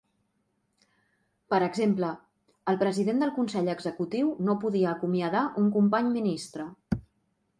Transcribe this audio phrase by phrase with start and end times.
[1.53, 2.09] Per exemple,
[2.71, 6.69] el president del consell executiu no podia acomiadar un company ministre.